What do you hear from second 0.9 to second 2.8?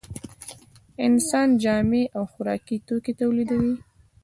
انسان جامې او خوراکي